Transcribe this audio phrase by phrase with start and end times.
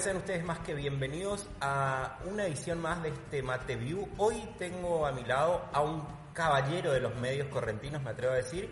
[0.00, 4.08] sean ustedes más que bienvenidos a una edición más de este Mate View.
[4.16, 8.36] Hoy tengo a mi lado a un caballero de los medios correntinos, me atrevo a
[8.36, 8.70] decir.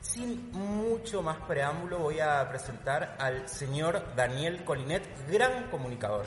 [0.00, 6.26] Sin mucho más preámbulo voy a presentar al señor Daniel Colinet, gran comunicador.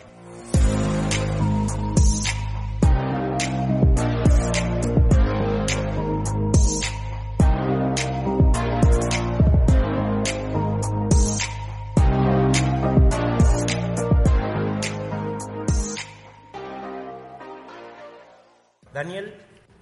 [18.97, 19.31] Daniel.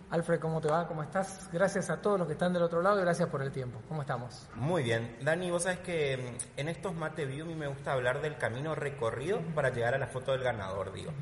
[0.10, 0.90] Alfred, ¿cómo te va?
[0.90, 1.50] ¿Cómo estás?
[1.50, 3.80] Gracias a todos los que están del otro lado y gracias por el tiempo.
[3.88, 4.50] ¿Cómo estamos?
[4.56, 5.20] Muy bien.
[5.22, 8.38] Dani, vos sabes que mm, en estos Mate View a mí me gusta hablar del
[8.38, 11.14] camino recorrido para llegar a la foto del ganador, digo.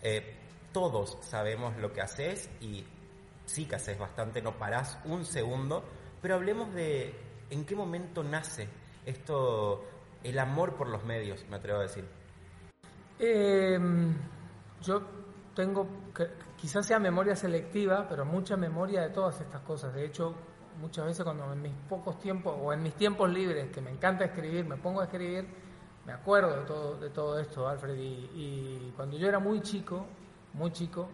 [0.00, 0.36] Eh,
[0.70, 2.84] todos sabemos lo que haces y
[3.46, 5.82] sí que haces bastante, no parás un segundo,
[6.22, 7.12] pero hablemos de
[7.50, 8.68] en qué momento nace
[9.06, 9.84] esto,
[10.22, 12.04] el amor por los medios, me atrevo a decir.
[13.18, 13.76] Eh,
[14.82, 15.02] yo
[15.60, 15.86] tengo,
[16.56, 19.92] quizás sea memoria selectiva, pero mucha memoria de todas estas cosas.
[19.92, 20.34] De hecho,
[20.80, 24.24] muchas veces cuando en mis pocos tiempos o en mis tiempos libres, que me encanta
[24.24, 25.46] escribir, me pongo a escribir,
[26.06, 27.94] me acuerdo de todo, de todo esto, Alfred.
[27.98, 30.06] Y, cuando yo era muy chico,
[30.54, 31.08] muy chico,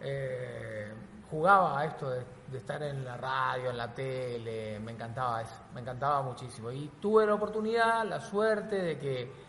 [0.00, 0.92] eh,
[1.30, 5.54] jugaba a esto de, de, estar en la radio, en la tele, me encantaba eso,
[5.72, 6.72] me encantaba muchísimo.
[6.72, 9.43] Y tuve la oportunidad, la suerte de que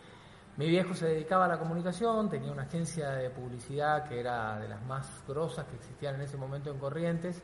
[0.56, 4.68] mi viejo se dedicaba a la comunicación, tenía una agencia de publicidad que era de
[4.68, 7.42] las más grosas que existían en ese momento en Corrientes,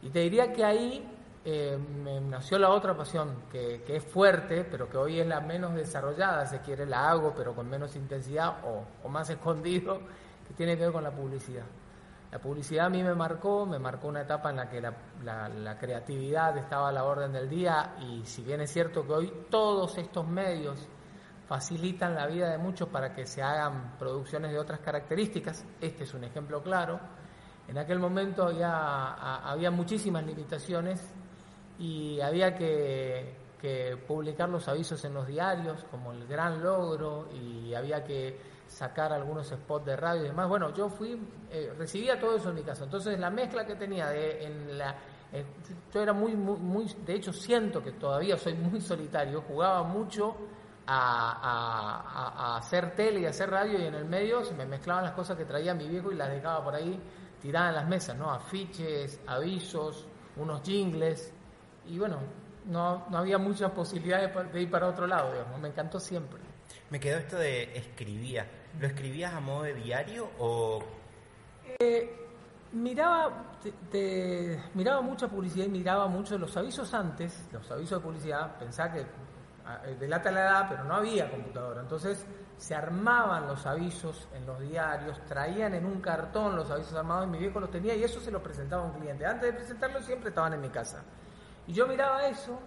[0.00, 1.06] y te diría que ahí
[1.44, 5.74] eh, me nació la otra pasión, que, es fuerte, pero que hoy es la menos
[5.74, 10.00] desarrollada, si quiere, la hago, pero con menos intensidad o, más escondido,
[10.46, 11.64] que tiene que ver con la publicidad.
[12.32, 16.56] La publicidad a mí me marcó, me marcó una etapa en la que la creatividad
[16.56, 20.28] estaba a la orden del día y si bien es cierto que hoy todos estos
[20.28, 20.86] medios
[21.48, 25.64] facilitan la vida de muchos para que se hagan producciones de otras características.
[25.80, 27.00] Este es un ejemplo claro.
[27.66, 29.14] En aquel momento había,
[29.50, 31.00] había muchísimas limitaciones
[31.78, 33.48] y había que,
[34.06, 38.38] publicar los avisos en los diarios como el gran logro y había que
[38.68, 40.48] sacar algunos spots de radio y demás.
[40.48, 41.18] Bueno, yo fui,
[41.50, 42.84] eh, recibía todo eso en mi casa.
[42.84, 44.94] Entonces la mezcla que tenía de, en la...
[45.92, 50.36] yo era muy, muy, muy, de hecho siento que todavía soy muy solitario, jugaba mucho
[50.90, 55.36] a, hacer tele y hacer radio y en el medio se me mezclaban las cosas
[55.36, 56.98] que traía mi viejo y las dejaba por ahí
[57.40, 58.30] tiradas en las mesas, ¿no?
[58.30, 60.06] Afiches, avisos,
[60.36, 61.32] unos jingles
[61.86, 62.18] y bueno,
[62.66, 66.40] no, no había muchas posibilidades de ir para otro lado, digamos, me encantó siempre.
[66.90, 68.46] Me quedó esto de escribía.
[68.78, 70.82] ¿Lo escribías a modo de diario o...?
[71.78, 72.28] Eh,
[72.72, 73.44] miraba,
[74.74, 79.06] miraba mucha publicidad y miraba mucho los avisos antes, los avisos de publicidad, pensaba que
[79.98, 81.80] delata la edad, pero no había computadora.
[81.80, 82.24] Entonces
[82.56, 87.30] se armaban los avisos en los diarios, traían en un cartón los avisos armados y
[87.30, 89.24] mi viejo los tenía y eso se lo presentaba a un cliente.
[89.24, 91.02] Antes de presentarlos siempre estaban en mi casa.
[91.66, 92.58] Y yo miraba eso,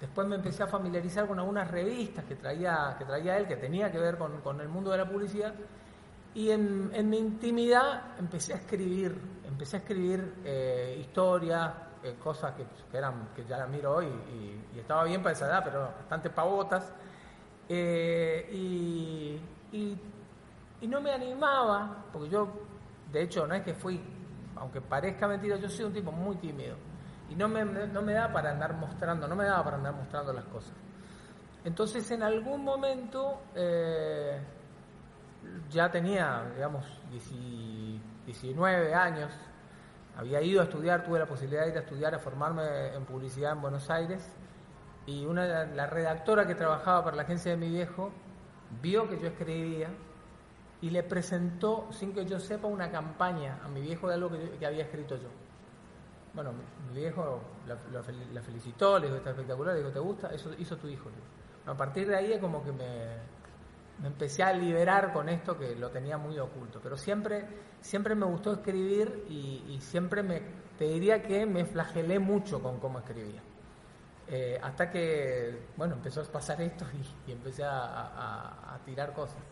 [0.00, 3.90] después me empecé a familiarizar con algunas revistas que traía, que traía él, que tenía
[3.90, 5.54] que ver con, el mundo de la publicidad.
[6.34, 12.64] Y en, mi intimidad empecé a escribir, empecé a escribir eh, historias, eh, cosas que,
[12.96, 16.92] eran que ya las miro hoy y, estaba bien para esa edad, pero bastante pavotas.
[17.68, 19.40] Eh, y,
[20.80, 22.48] y, no me animaba, porque yo,
[23.12, 24.00] de hecho, no es que fui,
[24.56, 26.76] aunque parezca mentira, yo soy un tipo muy tímido.
[27.28, 30.32] Y no me, no me da para andar mostrando, no me daba para andar mostrando
[30.32, 30.72] las cosas.
[31.64, 34.40] Entonces, en algún momento, eh,
[35.70, 36.84] ya tenía, digamos,
[38.26, 39.32] 19 años,
[40.18, 43.52] había ido a estudiar, tuve la posibilidad de ir a estudiar, a formarme en publicidad
[43.52, 44.28] en Buenos Aires
[45.06, 48.10] y una la redactora que trabajaba para la agencia de mi viejo
[48.82, 49.88] vio que yo escribía
[50.80, 54.66] y le presentó, sin que yo sepa, una campaña a mi viejo de algo que,
[54.66, 55.28] había escrito yo.
[56.34, 60.34] Bueno, mi, viejo la, felicitó, le dijo, está espectacular, le dijo, ¿te gusta?
[60.34, 61.10] Eso hizo tu hijo.
[61.64, 63.16] a partir de ahí es como que me,
[64.00, 66.80] me empecé a liberar con esto que lo tenía muy oculto.
[66.82, 67.46] Pero siempre,
[67.80, 70.42] siempre me gustó escribir y, siempre me,
[70.78, 73.42] te diría que me flagelé mucho con cómo escribía.
[74.30, 76.84] Eh, hasta que, bueno, empezó a pasar esto
[77.26, 79.42] y, empecé a, tirar cosas.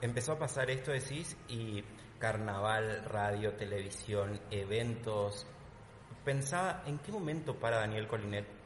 [0.00, 1.82] Empezó a pasar esto, decís, y
[2.18, 5.46] carnaval, radio, televisión, eventos.
[6.24, 8.63] Pensaba, ¿en qué momento para Daniel Colinet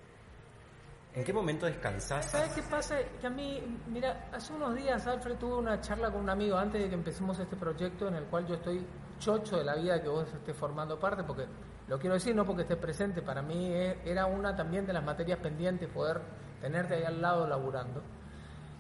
[1.15, 2.27] ¿En qué momento descansás?
[2.31, 2.97] ¿Sabes qué pasa?
[3.21, 6.83] Que a mí, mira, hace unos días Alfred tuve una charla con un amigo antes
[6.83, 8.85] de que empecemos este proyecto en el cual yo estoy
[9.19, 11.47] chocho de la vida que vos estés formando parte, porque
[11.89, 15.03] lo quiero decir no porque estés presente, para mí e, era una también de las
[15.03, 16.21] materias pendientes poder
[16.61, 18.03] tenerte ahí al lado laburando.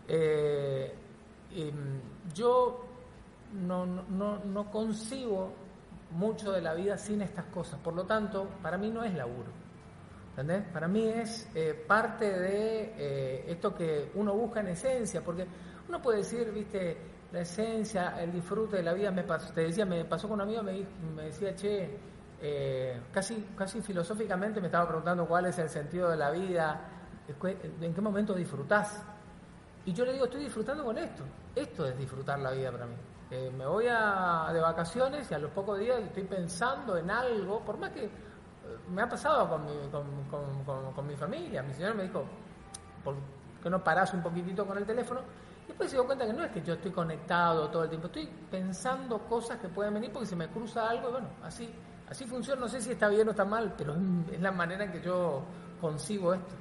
[0.06, 0.94] Eh,
[1.52, 2.00] em,
[2.34, 2.84] yo
[3.52, 5.52] no, no concibo
[6.10, 7.80] mucho de la vida sin estas cosas.
[7.80, 9.67] Por lo tanto, para mí no es laburo.
[10.38, 10.70] ¿Entendés?
[10.72, 15.44] Para mí es eh, parte de eh, esto que uno busca en esencia, porque
[15.88, 16.96] uno puede decir, viste,
[17.32, 20.42] la esencia, el disfrute de la vida, me pasó, te decía, me pasó con un
[20.42, 20.86] amigo, me,
[21.16, 21.98] me decía, che,
[22.40, 26.88] eh, casi, casi filosóficamente me estaba preguntando cuál es el sentido de la vida,
[27.80, 29.02] en qué momento disfrutás.
[29.86, 31.24] Y yo le digo, estoy disfrutando con esto.
[31.52, 32.94] Esto es disfrutar la vida para mí.
[33.58, 37.76] Me voy a, de vacaciones y a los pocos días estoy pensando en algo, por
[37.76, 38.08] más que
[38.90, 41.62] me ha pasado con mi, con, con, mi familia.
[41.62, 42.24] Mi señor me dijo,
[43.04, 43.16] ¿por
[43.62, 45.20] qué no parás un poquitito con el teléfono?
[45.64, 48.06] Y después se dio cuenta que no es que yo estoy conectado todo el tiempo,
[48.06, 51.70] estoy pensando cosas que pueden venir porque se me cruza algo y bueno, así,
[52.08, 52.60] así funciona.
[52.60, 53.94] No sé si está bien o está mal, pero
[54.32, 55.44] es la manera en que yo
[55.80, 56.54] concibo esto.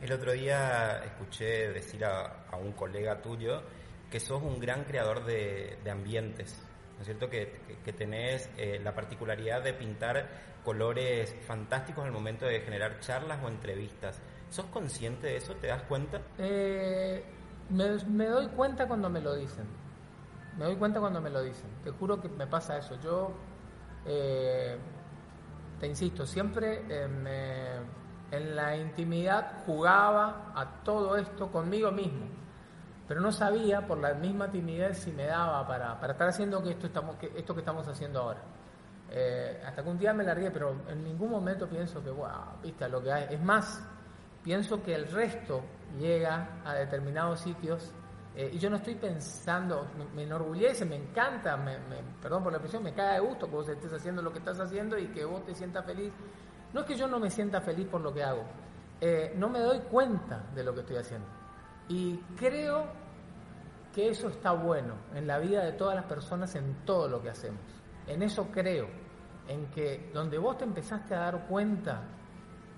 [0.00, 3.62] El otro día escuché decir a, a un colega tuyo
[4.12, 6.62] que sos un gran creador de, ambientes,
[6.96, 7.28] ¿no es cierto?
[7.28, 10.28] Que, que, tenés eh, la particularidad de pintar
[10.64, 14.20] colores fantásticos al momento de generar charlas o entrevistas.
[14.50, 15.54] ¿Sos consciente de eso?
[15.54, 16.20] ¿Te das cuenta?
[16.38, 17.24] Eh,
[17.70, 19.64] me, doy cuenta cuando me lo dicen.
[20.58, 21.70] Me doy cuenta cuando me lo dicen.
[21.82, 23.00] Te juro que me pasa eso.
[23.00, 23.32] Yo,
[24.04, 24.76] eh,
[25.80, 26.82] te insisto, siempre
[28.30, 32.41] en la intimidad jugaba a todo esto conmigo mismo
[33.12, 36.70] pero no sabía por la misma timidez si me daba para, para estar haciendo que
[36.70, 38.40] esto, estamos, que esto que estamos haciendo ahora.
[39.10, 42.88] Eh, hasta que un día me largué, pero en ningún momento pienso que, wow, viste,
[42.88, 43.26] lo que hay.
[43.28, 43.86] Es más,
[44.42, 45.60] pienso que el resto
[45.98, 47.92] llega a determinados sitios
[48.34, 51.76] eh, y yo no estoy pensando, me, enorgullece, me encanta, me,
[52.22, 54.58] perdón por la expresión, me cae de gusto que vos estés haciendo lo que estás
[54.58, 56.14] haciendo y que vos te sientas feliz.
[56.72, 58.44] No es que yo no me sienta feliz por lo que hago,
[59.02, 61.26] eh, no me doy cuenta de lo que estoy haciendo.
[61.88, 63.01] Y creo
[63.94, 67.30] que eso está bueno en la vida de todas las personas en todo lo que
[67.30, 67.60] hacemos.
[68.06, 68.88] En eso creo,
[69.48, 72.02] en que donde vos te empezaste a dar cuenta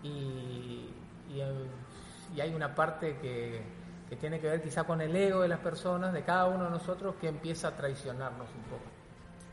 [0.02, 0.90] y,
[1.30, 3.62] y, hay una parte que,
[4.08, 6.70] que, tiene que ver quizá con el ego de las personas, de cada uno de
[6.70, 8.84] nosotros, que empieza a traicionarnos un poco.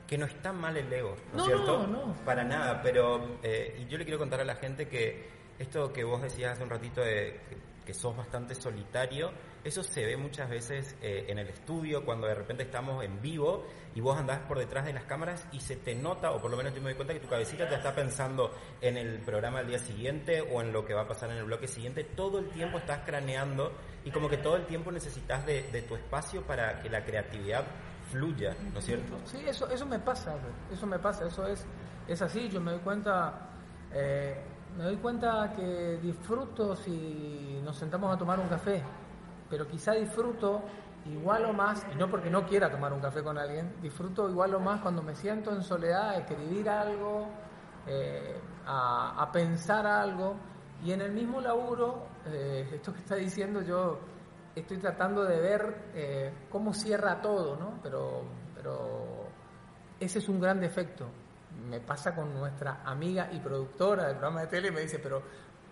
[0.08, 1.88] Que no está mal el ego, ¿no, es cierto?
[1.88, 2.14] No, no.
[2.26, 5.30] Para nada, pero eh, y yo le quiero contar a la gente que
[5.60, 7.40] esto que vos decías hace un ratito de
[7.86, 9.32] que sos bastante solitario,
[9.64, 13.66] eso se ve muchas veces eh, en el estudio, cuando de repente estamos en vivo
[13.94, 16.58] y vos andás por detrás de las cámaras y se te nota, o por lo
[16.58, 18.52] menos yo me doy cuenta que tu cabecita te está pensando
[18.82, 21.46] en el programa del día siguiente o en lo que va a pasar en el
[21.46, 23.72] bloque siguiente, todo el tiempo estás craneando
[24.04, 27.66] y como que todo el tiempo necesitas de, tu espacio para que la creatividad
[28.12, 29.20] fluya, ¿no es cierto?
[29.26, 30.36] Sí, eso, eso me pasa,
[30.72, 31.66] eso me pasa, eso es,
[32.08, 33.48] es así, yo me doy cuenta...
[33.94, 38.84] Eh, me doy cuenta que disfruto si nos sentamos a tomar un café
[39.52, 40.64] pero quizá disfruto
[41.06, 44.56] igual o más, y no porque no quiera tomar un café con alguien, disfruto igual
[44.56, 47.28] o más cuando me siento en soledad a escribir algo,
[47.86, 50.38] eh, a, pensar algo,
[50.84, 54.00] y en el mismo laburo, eh, esto que está diciendo yo,
[54.56, 57.80] estoy tratando de ver eh, cómo cierra todo, ¿no?
[57.84, 58.24] Pero,
[58.56, 59.26] pero
[60.00, 61.08] ese es un gran defecto.
[61.70, 65.22] Me pasa con nuestra amiga y productora del programa de tele, y me dice, pero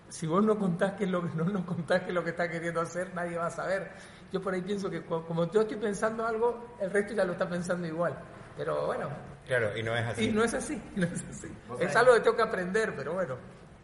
[0.10, 2.32] si vos no contás qué es lo que no nos contás qué es lo que
[2.32, 3.92] está queriendo hacer, nadie va a saber.
[4.32, 7.48] Yo por ahí pienso que como yo estoy pensando algo, el resto ya lo está
[7.48, 8.18] pensando igual.
[8.58, 9.10] Pero bueno.
[9.48, 10.26] Claro, y no es así.
[10.26, 11.48] Y no es así, no es así.
[11.80, 13.38] Es algo que tengo que aprender, pero bueno.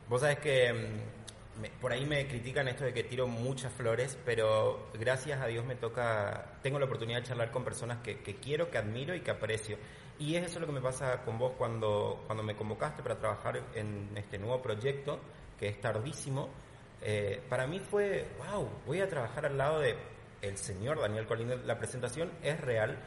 [0.10, 4.90] Vos sabés que mm, por ahí me critican esto de que tiro muchas flores, pero
[5.00, 8.70] gracias a Dios me toca, tengo la oportunidad de charlar con personas que, que quiero,
[8.70, 9.78] que admiro y que aprecio.
[10.18, 13.62] Y es eso lo que me pasa con vos cuando, cuando me convocaste para trabajar
[13.74, 15.20] en este nuevo proyecto
[15.60, 16.50] que es tardísimo,
[17.02, 19.96] eh, para mí fue, wow, voy a trabajar al lado de
[20.42, 22.98] el señor Daniel Colín, la presentación es real,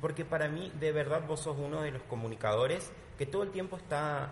[0.00, 3.76] porque para mí de verdad vos sos uno de los comunicadores que todo el tiempo
[3.76, 4.30] está,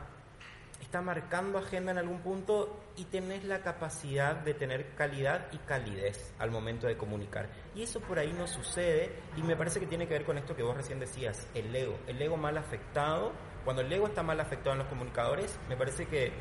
[0.90, 6.34] está marcando agenda en algún punto y tenés la capacidad de tener calidad y calidez
[6.40, 7.48] al momento de comunicar.
[7.76, 10.56] Y eso por ahí no sucede y me parece que tiene que ver con esto
[10.56, 13.30] que vos recién decías, el ego, el ego mal afectado.
[13.64, 16.32] Cuando el ego está mal afectado en los comunicadores, me parece que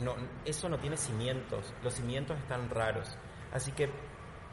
[0.00, 3.16] no, eso no tiene cimientos, los cimientos están raros.
[3.50, 3.88] Así que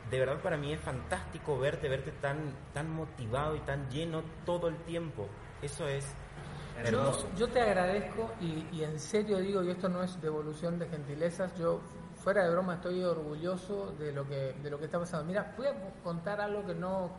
[0.09, 4.69] de verdad para mí es fantástico verte, verte tan, tan motivado y tan lleno todo
[4.69, 5.27] el tiempo.
[5.61, 6.15] Eso es
[6.77, 7.27] hermoso.
[7.37, 11.81] Yo, te agradezco y, en serio digo, y esto no es devolución de gentilezas, yo
[12.23, 15.25] fuera de broma estoy orgulloso de lo que, de lo que está pasando.
[15.25, 17.11] Mira, voy a contar algo que no,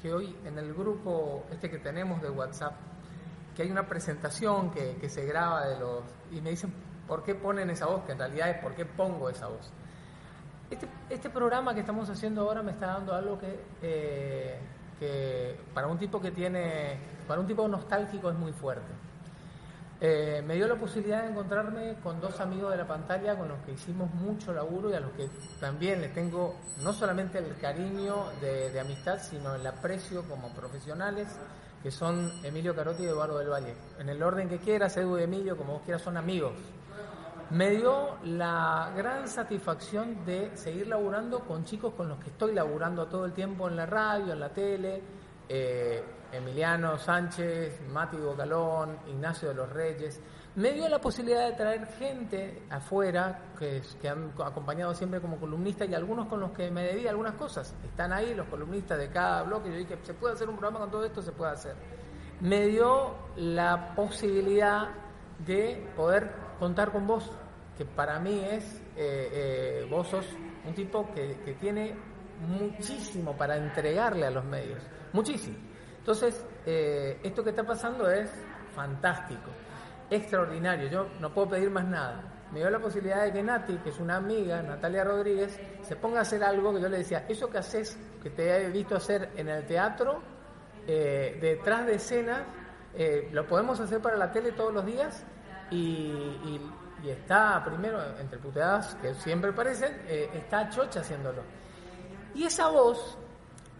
[0.00, 2.74] que hoy en el grupo este que tenemos de WhatsApp,
[3.56, 6.72] que hay una presentación que, que se graba de los, y me dicen,
[7.06, 8.04] ¿Por qué ponen esa voz?
[8.04, 9.70] Que en realidad es por qué pongo esa voz.
[10.70, 14.58] Este, este programa que estamos haciendo ahora me está dando algo que, eh,
[14.98, 18.92] que para un tipo que tiene, para un tipo nostálgico es muy fuerte.
[20.04, 23.60] Eh, me dio la posibilidad de encontrarme con dos amigos de la pantalla con los
[23.60, 25.28] que hicimos mucho laburo y a los que
[25.60, 31.28] también les tengo no solamente el cariño de, amistad, sino el aprecio como profesionales,
[31.84, 33.76] que son Emilio Carotti y Eduardo del Valle.
[34.00, 36.54] En el orden que quieras, Edu y Emilio, como vos quieras, son amigos.
[37.52, 43.06] Me dio la gran satisfacción de seguir laburando con chicos con los que estoy laburando
[43.08, 45.02] todo el tiempo en la radio, en la tele.
[45.46, 50.18] Eh, Emiliano Sánchez, Mati Bocalón, Ignacio de los Reyes.
[50.54, 55.94] Me dio la posibilidad de traer gente afuera que, han acompañado siempre como columnista y
[55.94, 57.74] algunos con los que me debía algunas cosas.
[57.84, 59.68] Están ahí los columnistas de cada bloque.
[59.70, 61.20] Yo dije, ¿se puede hacer un programa con todo esto?
[61.20, 61.74] Se puede hacer.
[62.40, 64.88] Me dio la posibilidad
[65.46, 67.30] de poder contar con vos,
[67.76, 70.26] que para mí es, eh, eh, vos sos
[70.66, 71.94] un tipo que, que tiene
[72.46, 75.56] muchísimo para entregarle a los medios, muchísimo.
[75.98, 78.28] Entonces, eh, esto que está pasando es
[78.74, 79.50] fantástico,
[80.10, 80.88] extraordinario.
[80.88, 82.24] Yo no puedo pedir más nada.
[82.50, 86.18] Me dio la posibilidad de que Nati, que es una amiga, Natalia Rodríguez, se ponga
[86.18, 89.30] a hacer algo que yo le decía, eso que haces, que te he visto hacer
[89.36, 90.20] en el teatro,
[90.88, 92.42] eh, detrás de escenas,
[93.30, 95.24] lo podemos hacer para la tele todos los días
[95.70, 96.60] y,
[97.10, 101.42] está primero entre puteadas que siempre parecen, está Chocha haciéndolo.
[102.34, 103.18] Y esa voz,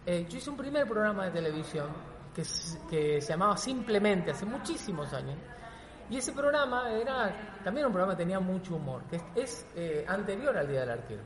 [0.05, 1.87] yo hice un primer programa de televisión
[2.33, 5.37] que, se llamaba Simplemente, hace muchísimos años.
[6.09, 10.57] Y ese programa era también un programa que tenía mucho humor, que es, eh, anterior
[10.57, 11.21] al Día del Arquero.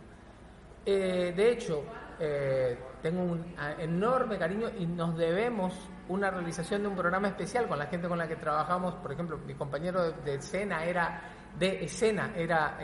[0.86, 1.84] Eh, de hecho,
[2.20, 5.74] eh, tengo un enorme cariño y nos debemos
[6.08, 8.96] una realización de un programa especial con la gente con la que trabajamos.
[8.96, 11.22] Por ejemplo, mi compañero de, escena era
[11.58, 12.78] de escena era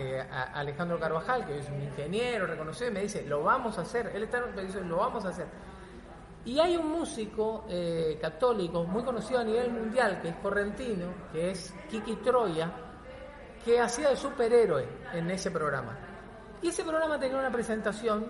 [0.54, 4.12] Alejandro Carvajal, que es un ingeniero reconocido, y me dice, lo vamos a hacer.
[4.16, 5.46] Él está, me dice, lo vamos a hacer.
[6.46, 11.52] Y hay un músico eh, católico muy conocido a nivel mundial, que es correntino, que
[11.52, 12.72] es Kiki Troya,
[13.64, 15.98] que hacía de superhéroe en ese programa.
[16.62, 18.28] Y ese programa tenía una presentación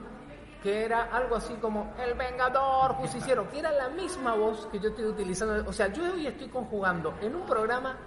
[0.61, 4.89] que era algo así como El Vengador Justiciero, que era la misma voz que yo
[4.89, 5.67] estoy utilizando.
[5.67, 7.97] O sea, yo hoy estoy conjugando en un programa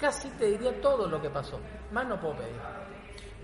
[0.00, 1.60] casi te diría todo lo que pasó.
[1.92, 2.56] Más no puedo pedir.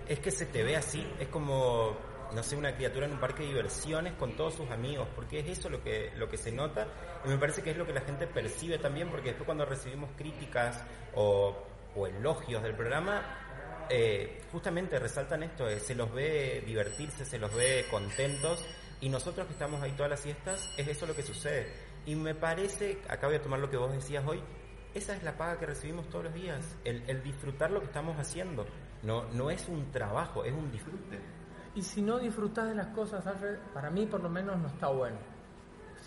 [0.07, 1.95] Es que se te ve así, es como
[2.33, 5.59] no sé, una criatura en un parque de diversiones con todos sus amigos, porque es
[5.59, 6.87] eso lo que, lo que se nota
[7.23, 10.09] y me parece que es lo que la gente percibe también, porque después cuando recibimos
[10.17, 10.83] críticas
[11.15, 11.55] o,
[11.95, 17.85] elogios del programa, eh, justamente resaltan esto, eh, se los ve divertirse, se los ve
[17.89, 18.63] contentos
[19.01, 21.73] y nosotros que estamos ahí todas las siestas, es eso lo que sucede.
[22.05, 24.43] Y me parece, acá voy a tomar lo que vos decías hoy,
[24.97, 28.65] esa es la paga que recibimos todos los días, el, disfrutar lo que estamos haciendo.
[29.03, 31.19] No, no es un trabajo, es un disfrute.
[31.75, 34.87] Y si no disfrutás de las cosas, Alfred, para mí por lo menos no está
[34.87, 35.17] bueno.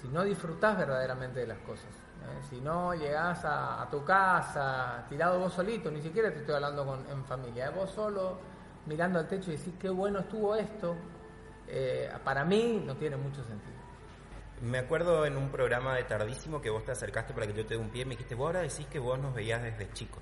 [0.01, 1.89] Si no disfrutás verdaderamente de las cosas.
[1.89, 2.43] ¿eh?
[2.49, 7.09] Si no llegás a, tu casa, tirado vos solito, ni siquiera te estoy hablando con,
[7.09, 7.73] en familia, ¿eh?
[7.75, 8.39] vos solo
[8.87, 10.97] mirando al techo y decís qué bueno estuvo esto,
[11.69, 13.80] eh, para mí no tiene mucho sentido.
[14.61, 17.75] Me acuerdo en un programa de tardísimo que vos te acercaste para que yo te
[17.75, 20.19] dé un pie y me dijiste, vos ahora decís que vos nos veías desde chico.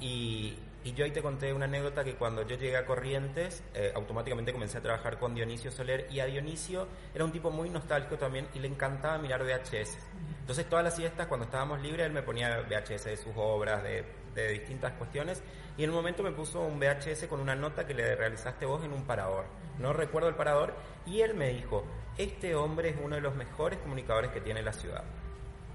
[0.00, 0.56] Y
[0.86, 4.52] y yo ahí te conté una anécdota que cuando yo llegué a Corrientes, eh, automáticamente
[4.52, 8.46] comencé a trabajar con Dionisio Soler y a Dionisio era un tipo muy nostálgico también
[8.54, 9.98] y le encantaba mirar VHS.
[10.38, 14.04] Entonces todas las siestas cuando estábamos libres él me ponía VHS de sus obras, de,
[14.36, 15.42] de distintas cuestiones
[15.76, 18.84] y en un momento me puso un VHS con una nota que le realizaste vos
[18.84, 19.46] en un parador.
[19.78, 21.84] No recuerdo el parador y él me dijo,
[22.18, 25.04] este hombre es uno de los mejores comunicadores que tiene la ciudad.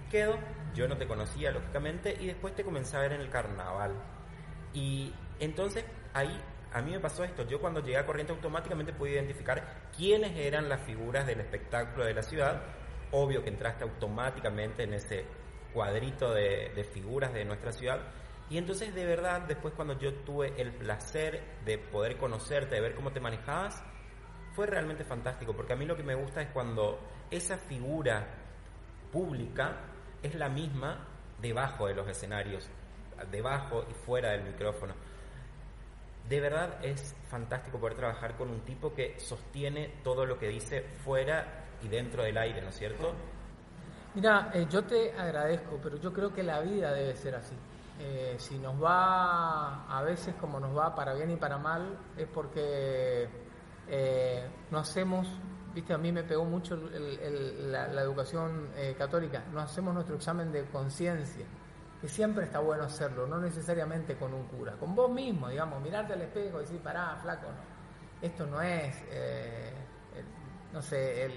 [0.09, 0.37] Quedo,
[0.73, 3.93] yo no te conocía lógicamente y después te comencé a ver en el carnaval
[4.73, 6.39] y entonces ahí
[6.73, 7.45] a mí me pasó esto.
[7.47, 12.13] Yo cuando llegué a Corriente automáticamente pude identificar quiénes eran las figuras del espectáculo de
[12.13, 12.61] la ciudad.
[13.11, 15.25] Obvio que entraste automáticamente en ese
[15.73, 17.99] cuadrito de, figuras de nuestra ciudad.
[18.51, 22.93] Y entonces de verdad, después cuando yo tuve el placer de poder conocerte, de ver
[22.93, 23.81] cómo te manejabas,
[24.53, 26.99] fue realmente fantástico, porque a mí lo que me gusta es cuando
[27.31, 28.27] esa figura
[29.09, 29.77] pública
[30.21, 31.07] es la misma
[31.41, 32.69] debajo de los escenarios
[33.31, 34.93] debajo y fuera del micrófono.
[36.27, 40.81] De verdad es fantástico poder trabajar con un tipo que sostiene todo lo que dice
[41.03, 43.13] fuera y dentro del aire, ¿no es cierto?
[44.13, 47.55] Mira, eh, yo te agradezco, pero yo creo que la vida debe ser así.
[48.03, 52.27] Eh, si nos va a veces como nos va para bien y para mal, es
[52.27, 53.29] porque
[53.87, 55.27] eh, no hacemos,
[55.73, 61.45] viste, a mí me pegó mucho la, educación católica, no hacemos nuestro examen de conciencia
[62.01, 66.13] que siempre está bueno hacerlo, no necesariamente con un cura, con vos mismo, digamos, mirarte
[66.13, 69.71] al espejo y decir, pará, flaco, no, esto no es, eh,
[70.73, 71.29] no sé,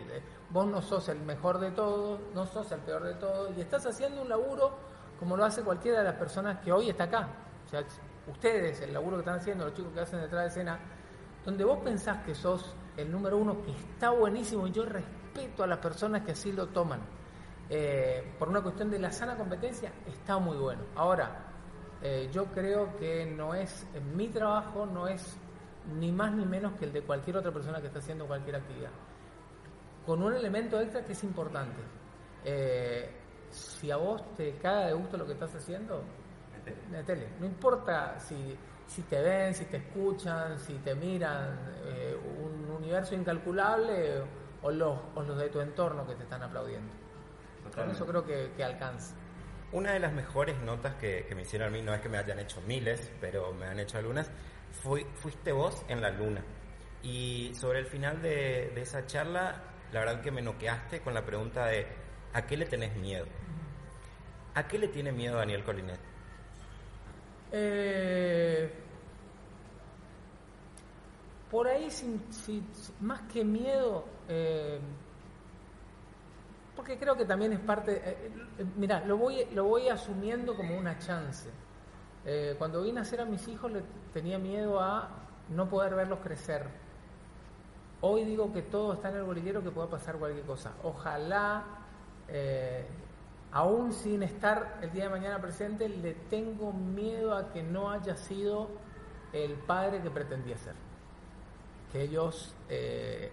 [0.49, 3.85] vos no sos el mejor de todos, no sos el peor de todos, y estás
[3.85, 4.75] haciendo un laburo
[5.18, 7.28] como lo hace cualquiera de las personas que hoy está acá.
[7.66, 7.83] O sea,
[8.26, 10.78] ustedes, el laburo que están haciendo, los chicos que hacen detrás de escena,
[11.44, 15.66] donde vos pensás que sos el número uno, que está buenísimo, y yo respeto a
[15.66, 17.00] las personas que así lo toman.
[17.68, 20.83] Eh, por una cuestión de la sana competencia, está muy bueno.
[20.97, 21.30] Ahora,
[22.02, 25.37] eh, yo creo que no es, en mi trabajo no es
[25.99, 28.90] ni más ni menos que el de cualquier otra persona que está haciendo cualquier actividad.
[30.06, 31.80] Con un elemento extra que es importante.
[32.44, 33.11] Eh,
[33.54, 36.02] si a vos te caga de gusto lo que estás haciendo,
[37.06, 37.28] tele.
[37.38, 38.56] No importa si,
[38.87, 44.23] si te ven, si te escuchan, si te miran, eh, un universo incalculable
[44.62, 46.92] o los, o los de tu entorno que te están aplaudiendo.
[47.75, 49.14] Con eso creo que, que alcanza.
[49.73, 52.38] Una de las mejores notas que, me hicieron a mí, no es que me hayan
[52.38, 54.30] hecho miles, pero me han hecho algunas,
[54.70, 56.42] fui, fuiste vos en la luna.
[57.02, 61.25] Y sobre el final de, de esa charla, la verdad que me noqueaste con la
[61.25, 61.87] pregunta de
[62.34, 63.26] ¿a qué le tenés miedo?
[64.54, 65.99] ¿A qué le tiene miedo Daniel Colinet?
[67.50, 68.73] Eh,
[71.50, 71.88] por ahí,
[73.00, 74.78] más que miedo, eh,
[76.76, 78.00] porque creo que también es parte.
[78.04, 78.30] Eh,
[78.76, 81.50] mira, lo voy, lo voy asumiendo como una chance.
[82.58, 83.82] cuando vine a nacer a mis hijos, le
[84.12, 85.11] tenía miedo a
[85.50, 86.66] no poder verlos crecer.
[88.00, 90.73] Hoy digo que todo está en el bolillero, que pueda pasar cualquier cosa.
[90.82, 91.64] Ojalá
[93.54, 98.16] aún sin estar el día de mañana presente, le tengo miedo a que no haya
[98.16, 98.68] sido
[99.32, 100.75] el padre que pretendía ser.
[101.92, 103.30] Que ellos eh,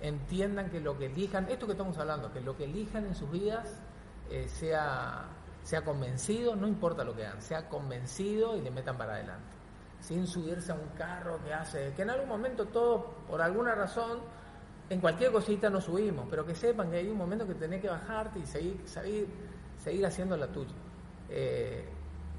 [0.00, 3.28] entiendan que lo que elijan, esto que estamos hablando, que lo que elijan en sus
[3.32, 3.82] vidas
[4.30, 5.24] eh, sea,
[5.64, 9.48] sea convencido, no importa lo que hagan, sea convencido y le metan para adelante.
[9.98, 14.20] Sin subirse a un carro que hace, que en algún momento todo, por alguna razón,
[14.88, 17.88] en cualquier cosita nos subimos, pero que sepan que hay un momento que tenés que
[17.88, 19.26] bajarte y seguir, seguir
[19.78, 20.74] seguir haciendo la tuya.
[21.28, 21.84] Eh,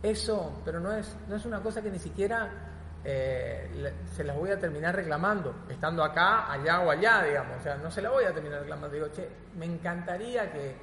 [0.02, 2.50] eso, pero no es, no es una cosa que ni siquiera
[3.04, 7.58] eh, se las voy a terminar reclamando, estando acá, allá o allá, digamos.
[7.58, 8.96] O sea, no se la voy a terminar reclamando.
[8.96, 10.76] Digo, che, me encantaría que,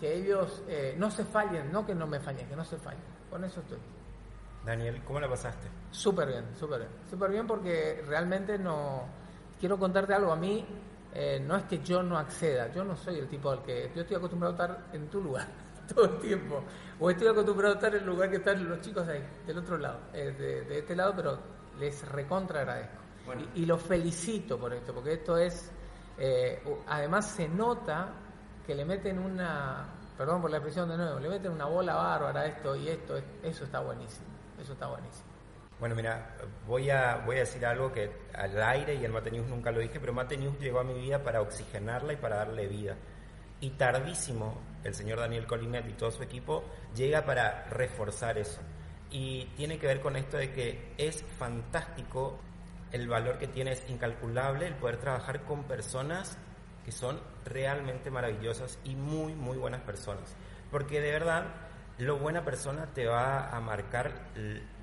[0.00, 3.02] que ellos eh, no se fallen, no que no me fallen, que no se fallen.
[3.28, 3.78] Con eso estoy.
[4.64, 5.66] Daniel, ¿cómo la pasaste?
[5.90, 6.90] Súper bien, súper bien.
[7.10, 9.02] Súper bien porque realmente no...
[9.58, 10.32] Quiero contarte algo.
[10.32, 10.64] A mí
[11.42, 13.90] no es que yo no acceda, yo no soy el tipo al que...
[13.94, 15.48] Yo estoy acostumbrado a estar en tu lugar.
[15.94, 16.62] todo el tiempo.
[17.00, 19.78] O estoy acostumbrado a estar en el lugar que están los chicos ahí, del otro
[19.78, 21.38] lado, eh, de, este lado, pero
[21.78, 23.02] les recontra agradezco.
[23.54, 25.70] Y, los felicito por esto, porque esto es,
[26.18, 28.08] eh, además se nota
[28.66, 29.86] que le meten una,
[30.18, 33.16] perdón por la expresión de nuevo, le meten una bola bárbara a esto y esto,
[33.42, 34.26] eso está buenísimo,
[34.60, 35.32] eso está buenísimo.
[35.78, 39.48] Bueno, mira, voy a, voy a decir algo que al aire y en Mate News
[39.48, 42.68] nunca lo dije, pero Mate News llegó a mi vida para oxigenarla y para darle
[42.68, 42.96] vida.
[43.60, 46.64] Y tardísimo el señor Daniel Colinet y todo su equipo
[46.94, 48.60] llega para reforzar eso.
[49.10, 52.38] Y tiene que ver con esto de que es fantástico,
[52.92, 56.38] el valor que tiene es incalculable, el poder trabajar con personas
[56.84, 60.34] que son realmente maravillosas y muy, muy buenas personas.
[60.70, 61.44] Porque de verdad,
[61.98, 64.12] lo buena persona te va a marcar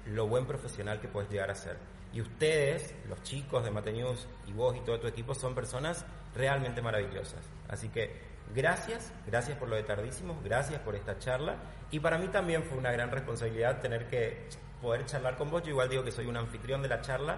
[0.06, 1.78] lo buen profesional que puedes llegar a ser.
[2.14, 6.06] Y ustedes, los chicos de Mate News y vos y todo tu equipo son personas
[6.36, 7.42] realmente maravillosas.
[7.68, 11.58] Así que Gracias, gracias por lo de tardísimos, gracias por esta charla.
[11.92, 14.48] Y para mí también fue una gran responsabilidad tener que
[14.82, 15.62] poder charlar con vos.
[15.64, 17.38] Yo igual digo que soy un anfitrión de la charla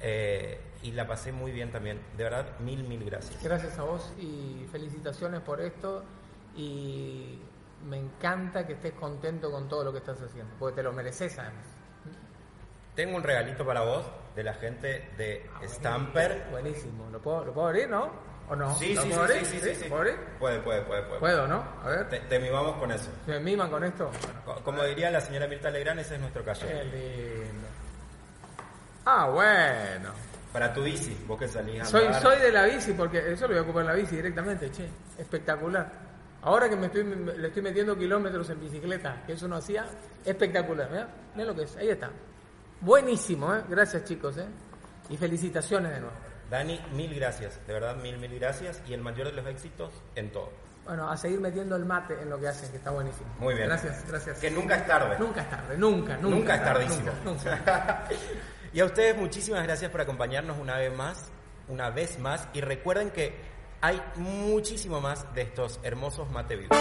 [0.00, 2.00] eh, y la pasé muy bien también.
[2.16, 3.42] De verdad, mil, mil gracias.
[3.42, 6.04] Gracias a vos y felicitaciones por esto.
[6.54, 7.38] Y
[7.88, 11.38] me encanta que estés contento con todo lo que estás haciendo, porque te lo mereces
[11.38, 11.66] además.
[12.94, 16.48] Tengo un regalito para vos de la gente de ah, Stamper.
[16.50, 18.10] Buenísimo, ¿Lo puedo, ¿lo puedo abrir, no?
[18.50, 18.74] ¿O no?
[18.74, 19.12] Sí, sí,
[19.44, 21.20] sí, sí, sí, Puede, puede, puede, puede.
[21.20, 21.64] Puedo, ¿no?
[21.84, 22.08] A ver.
[22.08, 23.08] Te, mimamos con eso.
[23.28, 24.10] ¿Me miman con esto?
[24.64, 26.66] Como diría la señora Mirta Legrán, ese es nuestro calle.
[26.66, 27.68] Qué lindo.
[29.04, 30.10] Ah, bueno.
[30.52, 33.50] Para tu bici, vos que salís a soy, soy de la bici, porque eso lo
[33.50, 34.88] voy a ocupar la bici directamente, che.
[35.16, 35.88] Espectacular.
[36.42, 39.86] Ahora que me estoy, le estoy metiendo kilómetros en bicicleta, que eso no hacía,
[40.24, 40.90] espectacular.
[40.90, 41.76] Mira, mira lo que es.
[41.76, 42.10] Ahí está.
[42.80, 43.62] Buenísimo, ¿eh?
[43.68, 44.46] Gracias, chicos, ¿eh?
[45.08, 46.29] Y felicitaciones de nuevo.
[46.50, 50.32] Dani, mil gracias, de verdad, mil, mil gracias y el mayor de los éxitos en
[50.32, 50.50] todo.
[50.84, 53.28] Bueno, a seguir metiendo el mate en lo que hacen, que está buenísimo.
[53.38, 53.68] Muy bien.
[53.68, 54.38] Gracias, gracias.
[54.38, 55.16] Que nunca es tarde.
[55.20, 56.36] Nunca es tarde, nunca, nunca.
[56.36, 57.12] Nunca es tardísimo.
[58.72, 61.30] y a ustedes muchísimas gracias por acompañarnos una vez más,
[61.68, 62.48] una vez más.
[62.52, 63.36] Y recuerden que
[63.80, 66.76] hay muchísimo más de estos hermosos mate vivos.